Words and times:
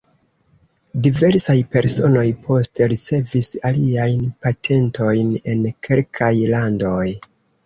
Diversaj 1.07 1.55
personoj 1.75 2.23
poste 2.47 2.87
ricevis 2.93 3.51
aliajn 3.71 4.25
patentojn 4.47 5.37
en 5.55 5.63
kelkaj 5.91 6.33
landoj. 6.57 7.07